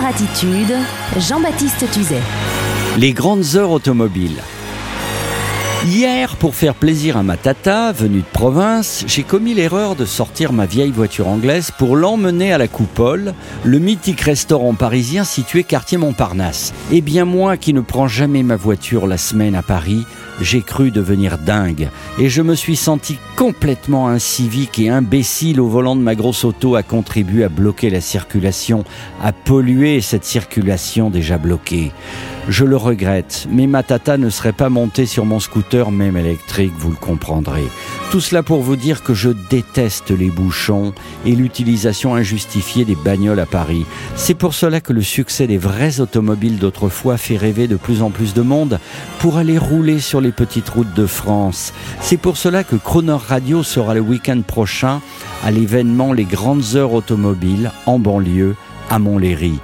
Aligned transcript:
Crooner 0.00 0.08
Attitude, 0.08 0.76
Jean-Baptiste 1.18 1.90
Tuzet. 1.90 2.22
Les 2.98 3.12
grandes 3.12 3.56
heures 3.56 3.70
automobiles. 3.70 4.40
Hier, 5.86 6.36
pour 6.36 6.54
faire 6.54 6.74
plaisir 6.74 7.16
à 7.16 7.22
ma 7.22 7.36
tata, 7.36 7.92
venue 7.92 8.20
de 8.20 8.32
province, 8.32 9.04
j'ai 9.06 9.22
commis 9.22 9.54
l'erreur 9.54 9.96
de 9.96 10.04
sortir 10.04 10.52
ma 10.52 10.66
vieille 10.66 10.90
voiture 10.90 11.28
anglaise 11.28 11.70
pour 11.76 11.96
l'emmener 11.96 12.52
à 12.52 12.58
la 12.58 12.68
Coupole, 12.68 13.34
le 13.64 13.78
mythique 13.78 14.20
restaurant 14.20 14.74
parisien 14.74 15.24
situé 15.24 15.64
quartier 15.64 15.98
Montparnasse. 15.98 16.72
Eh 16.92 17.00
bien 17.00 17.24
moi 17.24 17.56
qui 17.56 17.72
ne 17.72 17.80
prends 17.80 18.08
jamais 18.08 18.42
ma 18.42 18.56
voiture 18.56 19.06
la 19.06 19.18
semaine 19.18 19.54
à 19.54 19.62
Paris, 19.62 20.04
j'ai 20.40 20.62
cru 20.62 20.90
devenir 20.90 21.38
dingue 21.38 21.88
et 22.18 22.28
je 22.28 22.42
me 22.42 22.54
suis 22.54 22.76
senti 22.76 23.18
complètement 23.36 24.08
incivique 24.08 24.78
et 24.78 24.88
imbécile 24.88 25.60
au 25.60 25.68
volant 25.68 25.96
de 25.96 26.00
ma 26.02 26.14
grosse 26.14 26.44
auto 26.44 26.74
à 26.74 26.82
contribuer 26.82 27.44
à 27.44 27.48
bloquer 27.48 27.90
la 27.90 28.00
circulation, 28.00 28.84
à 29.22 29.32
polluer 29.32 30.00
cette 30.00 30.24
circulation 30.24 31.10
déjà 31.10 31.38
bloquée. 31.38 31.92
Je 32.48 32.64
le 32.64 32.76
regrette, 32.76 33.46
mais 33.50 33.66
ma 33.66 33.82
tata 33.82 34.16
ne 34.16 34.30
serait 34.30 34.52
pas 34.52 34.70
montée 34.70 35.06
sur 35.06 35.24
mon 35.24 35.40
scooter 35.40 35.90
même 35.90 36.16
électrique, 36.16 36.72
vous 36.76 36.90
le 36.90 36.96
comprendrez. 36.96 37.66
Tout 38.10 38.18
cela 38.18 38.42
pour 38.42 38.60
vous 38.60 38.74
dire 38.74 39.04
que 39.04 39.14
je 39.14 39.30
déteste 39.30 40.10
les 40.10 40.30
bouchons 40.30 40.92
et 41.24 41.36
l'utilisation 41.36 42.16
injustifiée 42.16 42.84
des 42.84 42.96
bagnoles 42.96 43.38
à 43.38 43.46
Paris. 43.46 43.86
C'est 44.16 44.34
pour 44.34 44.52
cela 44.52 44.80
que 44.80 44.92
le 44.92 45.00
succès 45.00 45.46
des 45.46 45.58
vraies 45.58 46.00
automobiles 46.00 46.58
d'autrefois 46.58 47.18
fait 47.18 47.36
rêver 47.36 47.68
de 47.68 47.76
plus 47.76 48.02
en 48.02 48.10
plus 48.10 48.34
de 48.34 48.42
monde 48.42 48.80
pour 49.20 49.36
aller 49.36 49.58
rouler 49.58 50.00
sur 50.00 50.20
les 50.20 50.32
petites 50.32 50.68
routes 50.70 50.92
de 50.92 51.06
France. 51.06 51.72
C'est 52.00 52.16
pour 52.16 52.36
cela 52.36 52.64
que 52.64 52.74
Croner 52.74 53.16
Radio 53.28 53.62
sera 53.62 53.94
le 53.94 54.00
week-end 54.00 54.42
prochain 54.44 55.00
à 55.44 55.52
l'événement 55.52 56.12
Les 56.12 56.24
Grandes 56.24 56.74
Heures 56.74 56.94
Automobiles 56.94 57.70
en 57.86 58.00
banlieue 58.00 58.56
à 58.90 58.98
Montlhéry. 58.98 59.60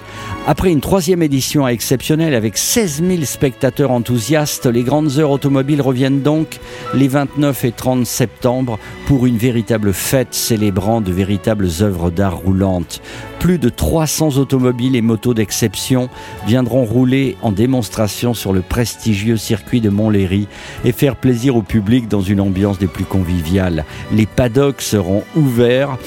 Après 0.49 0.71
une 0.71 0.81
troisième 0.81 1.25
édition 1.25 1.67
exceptionnelle 1.67 2.33
avec 2.33 2.57
16 2.57 3.03
000 3.05 3.25
spectateurs 3.25 3.91
enthousiastes, 3.91 4.67
les 4.67 4.85
grandes 4.85 5.19
heures 5.19 5.33
automobiles 5.33 5.83
reviennent 5.83 6.23
donc 6.23 6.61
les 6.95 7.09
29 7.09 7.65
et 7.65 7.73
30 7.73 8.07
septembre 8.07 8.79
pour 9.07 9.27
une 9.27 9.39
véritable 9.39 9.93
fête 9.93 10.35
célébrant 10.35 11.01
de 11.01 11.11
véritables 11.11 11.67
œuvres 11.81 12.13
d'art 12.13 12.37
roulantes. 12.37 13.03
Plus 13.41 13.59
de 13.59 13.69
300 13.69 14.39
automobiles 14.39 14.95
et 14.95 15.03
motos 15.03 15.35
d'exception 15.35 16.09
viendront 16.47 16.85
rouler 16.85 17.37
en 17.43 17.51
démonstration 17.51 18.33
sur 18.33 18.53
le 18.53 18.61
prestigieux 18.61 19.37
circuit 19.37 19.81
de 19.81 19.91
Montlhéry 19.91 20.47
et 20.85 20.93
faire 20.93 21.17
plaisir 21.17 21.57
au 21.57 21.63
public 21.63 22.07
dans 22.07 22.23
une 22.23 22.41
ambiance 22.41 22.79
des 22.79 22.87
plus 22.87 23.05
conviviales. 23.05 23.85
Les 24.13 24.27
paddocks 24.27 24.81
seront 24.81 25.25
ouverts 25.35 25.99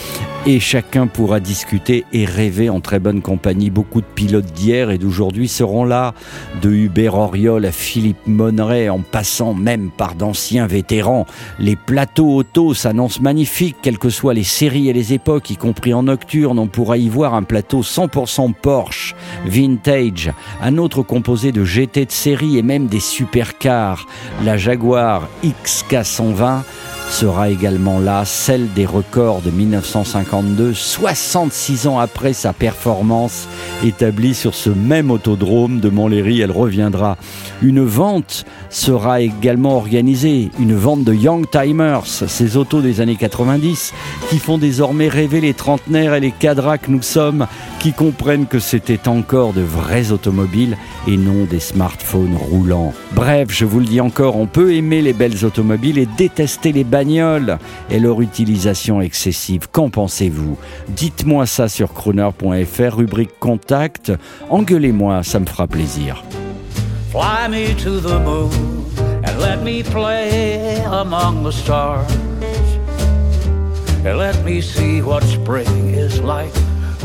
et 0.45 0.59
chacun 0.59 1.07
pourra 1.07 1.39
discuter 1.41 2.05
et 2.13 2.25
rêver 2.25 2.69
en 2.69 2.79
très 2.79 2.99
bonne 2.99 3.21
compagnie. 3.21 3.69
Beaucoup 3.69 4.01
de 4.01 4.05
pilotes 4.05 4.28
d'hier 4.37 4.91
et 4.91 4.97
d'aujourd'hui 4.97 5.47
seront 5.47 5.83
là, 5.83 6.13
de 6.61 6.69
Hubert 6.69 7.15
Auriol 7.15 7.65
à 7.65 7.71
Philippe 7.71 8.27
Monneret, 8.27 8.89
en 8.89 8.99
passant 8.99 9.53
même 9.53 9.89
par 9.89 10.15
d'anciens 10.15 10.67
vétérans. 10.67 11.25
Les 11.59 11.75
plateaux 11.75 12.35
auto 12.35 12.73
s'annoncent 12.73 13.21
magnifiques, 13.21 13.77
quelles 13.81 13.97
que 13.97 14.09
soient 14.09 14.33
les 14.33 14.43
séries 14.43 14.89
et 14.89 14.93
les 14.93 15.13
époques, 15.13 15.49
y 15.49 15.57
compris 15.57 15.93
en 15.93 16.03
nocturne. 16.03 16.59
On 16.59 16.67
pourra 16.67 16.97
y 16.97 17.09
voir 17.09 17.33
un 17.33 17.43
plateau 17.43 17.81
100% 17.81 18.53
Porsche, 18.53 19.15
vintage, 19.45 20.31
un 20.61 20.77
autre 20.77 21.01
composé 21.01 21.51
de 21.51 21.65
GT 21.65 22.05
de 22.05 22.11
série 22.11 22.57
et 22.57 22.63
même 22.63 22.87
des 22.87 22.99
supercars, 22.99 24.05
la 24.43 24.57
Jaguar 24.57 25.27
XK120 25.43 26.63
sera 27.09 27.49
également 27.49 27.99
là, 27.99 28.23
celle 28.23 28.71
des 28.73 28.85
records 28.85 29.41
de 29.41 29.49
1952, 29.49 30.73
66 30.73 31.87
ans 31.87 31.99
après 31.99 32.33
sa 32.33 32.53
performance 32.53 33.47
établie 33.83 34.33
sur 34.33 34.53
ce 34.53 34.69
même 34.69 35.11
autodrome 35.11 35.79
de 35.79 35.89
Montlhéry, 35.89 36.41
elle 36.41 36.51
reviendra. 36.51 37.17
Une 37.61 37.83
vente 37.83 38.45
sera 38.69 39.21
également 39.21 39.75
organisée, 39.75 40.51
une 40.59 40.75
vente 40.75 41.03
de 41.03 41.13
Young 41.13 41.45
Timers, 41.49 42.05
ces 42.05 42.57
autos 42.57 42.81
des 42.81 43.01
années 43.01 43.15
90 43.15 43.93
qui 44.29 44.37
font 44.37 44.57
désormais 44.57 45.07
rêver 45.07 45.41
les 45.41 45.53
trentenaires 45.53 46.13
et 46.13 46.19
les 46.19 46.31
cadras 46.31 46.77
que 46.77 46.91
nous 46.91 47.01
sommes, 47.01 47.47
qui 47.79 47.93
comprennent 47.93 48.45
que 48.45 48.59
c'était 48.59 49.07
encore 49.07 49.53
de 49.53 49.61
vrais 49.61 50.11
automobiles 50.11 50.77
et 51.07 51.17
non 51.17 51.45
des 51.45 51.59
smartphones 51.59 52.35
roulants. 52.35 52.93
Bref, 53.13 53.47
je 53.49 53.65
vous 53.65 53.79
le 53.79 53.85
dis 53.85 54.01
encore, 54.01 54.35
on 54.35 54.47
peut 54.47 54.73
aimer 54.73 55.01
les 55.01 55.13
belles 55.13 55.45
automobiles 55.45 55.97
et 55.97 56.05
détester 56.05 56.71
les 56.71 56.85
et 57.89 57.99
leur 57.99 58.21
utilisation 58.21 59.01
excessive. 59.01 59.67
Qu'en 59.71 59.89
pensez-vous? 59.89 60.57
Dites-moi 60.89 61.45
ça 61.45 61.69
sur 61.69 61.93
crooner.fr, 61.93 62.97
rubrique 62.97 63.39
contact. 63.39 64.11
Engueulez-moi, 64.49 65.23
ça 65.23 65.39
me 65.39 65.45
fera 65.45 65.67
plaisir. 65.67 66.23
Fly 67.11 67.49
me 67.49 67.73
to 67.75 67.99
the 68.01 68.19
moon 68.23 68.51
and 69.23 69.39
let 69.39 69.63
me 69.63 69.83
play 69.83 70.83
among 70.91 71.43
the 71.43 71.51
stars. 71.51 72.05
And 74.05 74.17
let 74.17 74.43
me 74.43 74.61
see 74.61 75.01
what 75.01 75.23
spring 75.23 75.93
is 75.93 76.21
like 76.21 76.53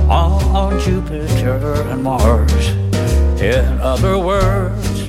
on 0.08 0.80
Jupiter 0.80 1.74
and 1.88 2.02
Mars. 2.02 2.68
In 3.40 3.80
other 3.80 4.18
words, 4.18 5.08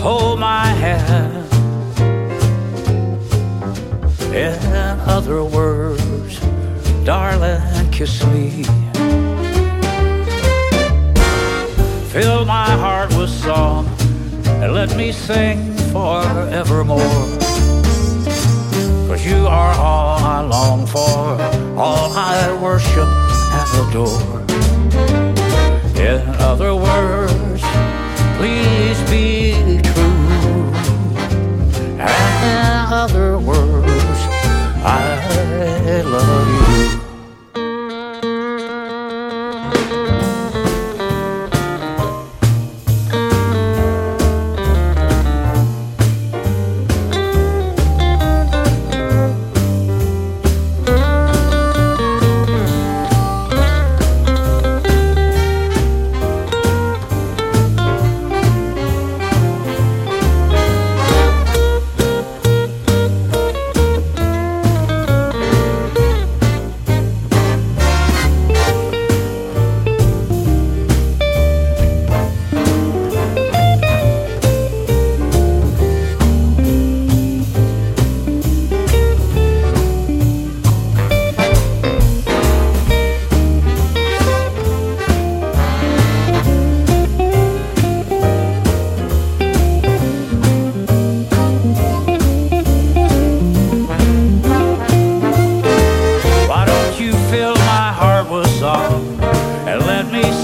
hold 0.00 0.40
my 0.40 0.66
hand. 0.66 1.46
In 4.34 5.00
other 5.08 5.42
words, 5.44 6.40
darling, 7.04 7.90
kiss 7.90 8.24
me. 8.26 8.64
Fill 12.12 12.44
my 12.44 12.70
heart 12.70 13.10
with 13.16 13.30
song 13.30 13.86
and 14.62 14.72
let 14.72 14.96
me 14.96 15.12
sing 15.12 15.74
forevermore. 15.92 16.98
Cause 19.08 19.24
you 19.24 19.46
are 19.46 19.74
all 19.78 20.18
I 20.18 20.40
long 20.42 20.86
for, 20.86 21.40
all 21.78 22.12
I 22.12 22.58
worship 22.62 23.37
and 23.50 23.88
adore. 23.88 24.40
In 25.96 26.20
other 26.40 26.74
words, 26.74 27.62
please 28.36 29.10
be 29.10 29.77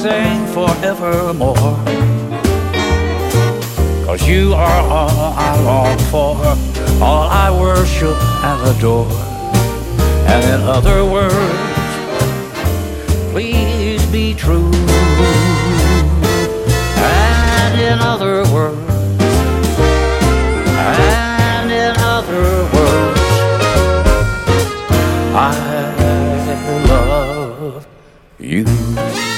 forevermore. 0.05 1.55
Cause 4.05 4.29
you 4.29 4.53
are 4.53 4.83
all 4.83 5.33
I 5.35 5.59
long 5.63 5.99
for, 6.11 6.37
all 7.03 7.23
I 7.23 7.51
worship 7.51 8.15
and 8.45 8.77
adore. 8.77 9.11
And 10.29 10.45
in 10.45 10.61
other 10.69 11.07
words, 11.07 11.35
please 13.33 14.05
be 14.13 14.35
true. 14.35 14.71
And 16.97 17.81
in 17.81 17.99
other 17.99 18.45
words, 18.53 18.77
and 20.77 21.71
in 21.73 21.97
other 21.97 22.65
words, 22.75 23.21
I 25.35 25.51
love 26.89 27.87
you. 28.39 29.34